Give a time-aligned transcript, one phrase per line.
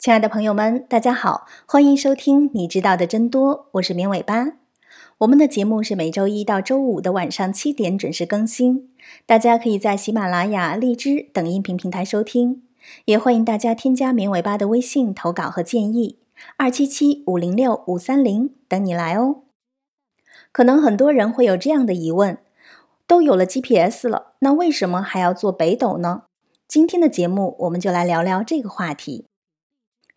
[0.00, 4.52] 亲爱的朋友们，大家好，欢迎收听《你知道的真多》，我是绵尾巴。
[5.18, 8.88] 我们的节目是每周一到周五的晚上七点准时更新，
[9.26, 12.62] 大家可以在喜马拉雅、荔枝等音频平台收听，
[13.04, 16.16] 也欢迎大家添加绵尾巴的微信投稿和建议，
[16.56, 19.42] 二七七五零六五三零等你来哦。
[20.50, 22.38] 可能很多人会有这样的疑问：
[23.06, 26.22] 都有了 GPS 了，那为什么还要做北斗呢？
[26.66, 29.26] 今天的节目我们就来聊聊这个话题。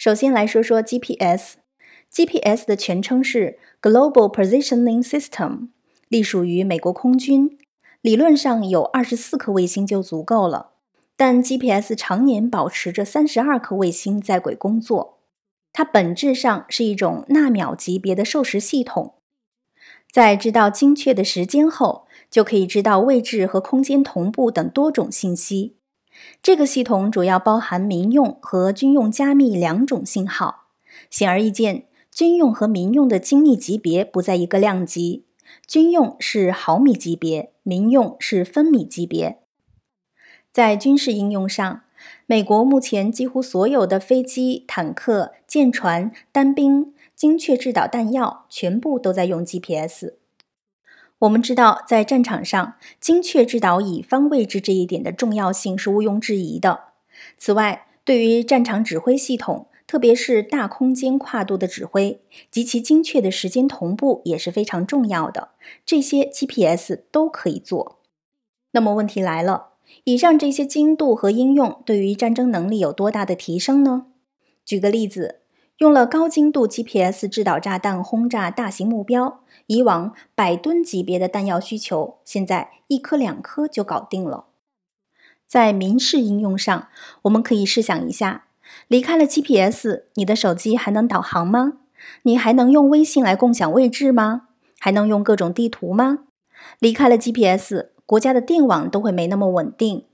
[0.03, 5.69] 首先来说说 GPS，GPS 的全称是 Global Positioning System，
[6.09, 7.57] 隶属于美国空军。
[8.01, 10.71] 理论上有二十四颗卫星就足够了，
[11.15, 15.19] 但 GPS 常年保持着三十二颗卫星在轨工作。
[15.71, 19.13] 它本质上是一种纳秒级别的授时系统，
[20.11, 25.77] 在知道精确的时间后，就可以知道位置和空间同步等多种信息。
[26.41, 30.65] 这个系统主要包含民用和军用加密两种信号。
[31.09, 35.25] 显而易见，军用和民用的精密级别不在一个量级。
[35.67, 39.39] 军用是毫米级别，民用是分米级别。
[40.51, 41.81] 在军事应用上，
[42.25, 50.13] 美国目前几乎所有的飞机、坦克、舰船、单兵、精确制导弹药，全部都在用 GPS。
[51.23, 56.85] 我们知道，在战场上，精确制导乙方位置这一点的重要性是毋庸置疑的。
[57.37, 62.19] 此外，对于战场指挥系统，特别是大空间跨度的指挥
[62.51, 65.51] 及其精确的时间同步也是非常重要的。
[65.85, 67.99] 这些 GPS 都可以做。
[68.71, 69.67] 那么问题来了，
[70.03, 74.07] 以上这些精度和应用对于战争能力有多大的提升呢？
[74.65, 75.42] 举个例子。
[75.79, 84.45] 用了高精度 GPS 制导炸弹轰炸大型目标，以往百吨级别的弹药需求，现在一颗两颗就搞定了。
[85.47, 86.87] 在民事应用上，
[87.23, 88.45] 我们可以试想一下：
[88.87, 91.73] 离开了 GPS，你的手机还能导航吗？
[92.23, 94.49] 你还能用微信来共享位置吗？
[94.79, 96.19] 还能用各种地图吗？
[96.79, 100.05] 离开了 GPS，国家的电网都会没那么稳定。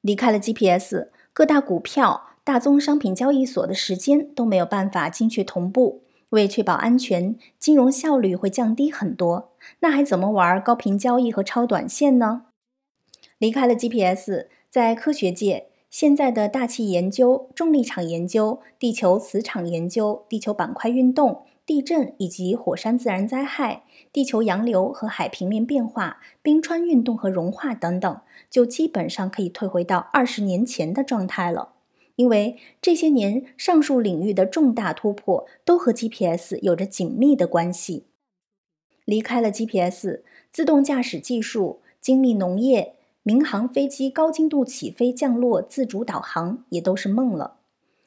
[0.00, 2.33] 离开了 GPS，各大股票。
[2.44, 9.52] 大宗商品交易所的时间都没有办法精确同步，为确保安全，金融效率会降低很多。
[9.80, 12.42] 那还怎么玩高频交易和超短线呢？
[13.38, 31.70] 离开了 GPS，在科学界，现在的大气研究、重力场研究、地球磁场研究、地球板块运动、地震以及火山自然灾害、地球洋流和海平面变化、冰川运动和融化等等，就基本上可以退回到二十年前的状态了。
[32.16, 38.04] 因为这些年上述领域的重大突破都和 GPS 有着紧密的关系。
[39.04, 40.20] 离开了 GPS，
[40.50, 47.56] 自动驾驶技术、精密农业、民航飞机高精度起飞降落、自主导航也都是梦了。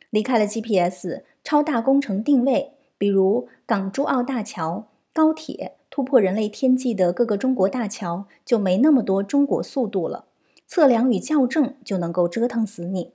[0.10, 10.26] 离开了 GPS，超大工程定位，比如港珠澳大桥、高铁，突破人类天际的各个中国大桥，就没那么多中国速度了。
[10.66, 13.12] 测量与校正就能够折腾死你。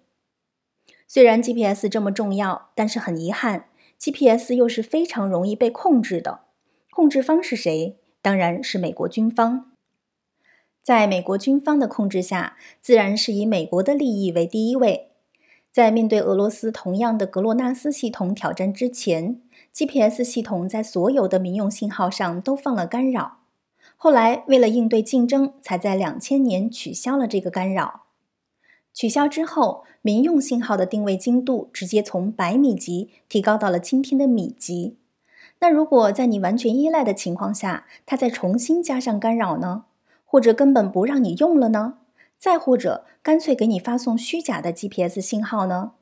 [1.12, 3.66] 虽然 GPS 这么重要，但是很遗憾
[4.00, 6.44] ，GPS 又是非常容易被控制的。
[6.90, 7.98] 控制方是谁？
[8.22, 9.72] 当然是美国军方。
[10.82, 15.10] 在美国军方的控制下，自然是以美国的利益为第一位。
[15.70, 19.42] 在面对俄罗斯同样的格洛纳斯系统挑战之前
[19.74, 23.40] ，GPS 系统在所有的民用信号上都放了干扰。
[23.98, 28.01] 后来为了应对竞争，才在两千年取消了这个干扰。
[28.94, 34.96] 取消之后，民用信号的定位精度直接从百米级提高到了今天的米级。
[35.60, 39.84] 那如果在你完全依赖的情况下，它再重新加上干扰呢？
[40.26, 41.98] 或者根本不让你用了呢？
[42.38, 45.92] 再或者干脆给你发送虚假的 GPS 信号呢？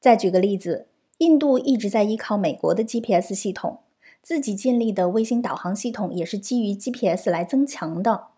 [0.00, 0.88] 再举个例子，
[1.18, 3.80] 印度一直在依靠美国的 GPS 系统，
[4.22, 8.28] 自己建立的卫星导航系统也是基于 GPS 来增强的。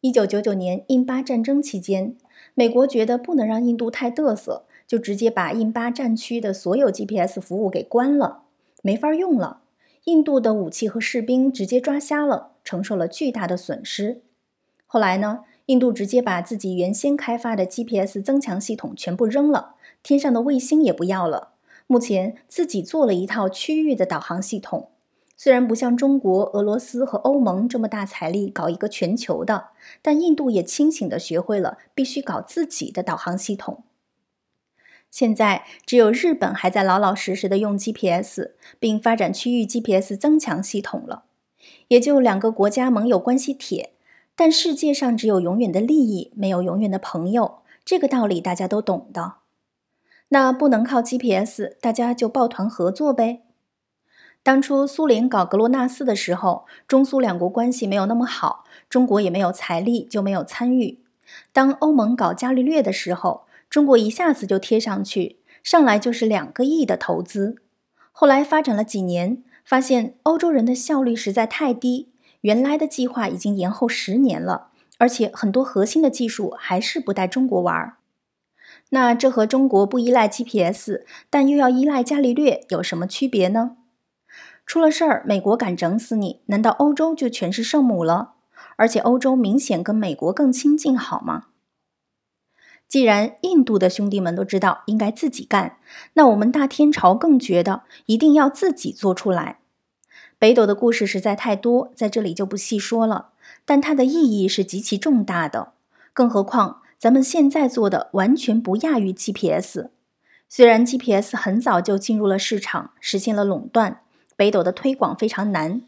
[0.00, 2.16] 一九九九年印巴战争期间。
[2.58, 8.44] 美国觉得不能让印度太嘚瑟，就直接把印巴战区的所有 GPS 服务给关了，
[8.80, 9.60] 没法用了。
[10.04, 14.22] 印度的武器和士兵直接抓瞎了，承受了巨大的损失。
[14.86, 21.50] 后来呢，印度直接把自己原先开发的 GPS 增强系统全部扔了，天上的卫星也不要了。
[21.86, 24.88] 目前自己做了一套区域的导航系统。
[25.36, 29.68] 虽然不像中国、俄罗斯和欧盟这么大财力搞一个全球的，
[30.00, 33.84] 但印度也清醒地学会了必须搞自己的导航系统。
[35.10, 41.24] 现在只有日本还在老老实实的用 GPS，并发展区域 GPS 增强系统了。
[41.88, 43.92] 也就两个国家盟友关系铁，
[44.34, 47.58] 但世界上只有永远的利益，没有永远的朋友。
[47.84, 49.34] 这个道理大家都懂的。
[50.30, 53.45] 那不能靠 GPS，大家就抱团合作呗。
[54.46, 61.00] 当初苏联搞格罗纳斯的时候，中苏两国关系没有那么好，中国也没有财力，就没有参与。
[61.52, 67.56] 当欧盟搞伽利略的时候，中国一下子就贴上去，上来就是两个亿的投资。
[68.12, 72.10] 后来发展了几年，发现欧洲人的效率实在太低，
[72.42, 77.94] 原来的计划已经延后十年了，而且很多核心的技术还是不带中国玩。
[78.90, 83.78] 那这和中国不依赖 GPS，但又要依赖伽利略有什么区别呢？
[84.66, 88.32] 出了事儿，美国敢整死你，难道欧洲就全是圣母了？
[88.74, 91.44] 而且欧洲明显跟美国更亲近，好吗？
[92.88, 95.78] 既然印度的兄弟们都知道应该自己干，
[96.14, 99.60] 那我们大天朝更觉得一定要自己做出来。
[100.38, 103.30] 北斗的故事实在太多，在这里就不细说了。
[103.64, 105.72] 但它的意义是极其重大的，
[106.12, 109.90] 更何况咱们现在做的完全不亚于 GPS。
[110.48, 114.02] 虽然 GPS 很早就进入了市场，实现了垄断，
[114.36, 115.82] 北斗的推广非常难。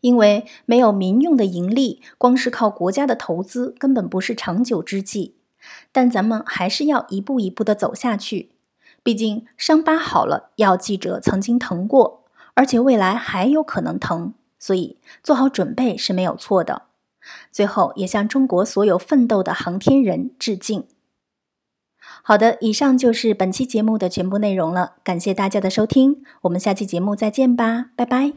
[0.00, 5.36] 因为没有民用的盈利，光是靠国家的投资根本不是长久之计。
[5.92, 8.50] 但咱们还是要一步一步的走下去，
[9.02, 12.24] 毕竟伤疤好了要记着曾经疼过，
[12.54, 16.84] 而且未来还有可能疼，所以做好准备是没有错的。
[17.52, 20.86] 最后也向中国所有奋斗的航天人致敬。
[22.22, 28.32] 好的，以上就是本期节目的全部内容了，感谢大家的收听，我们下期节目再见吧，拜拜。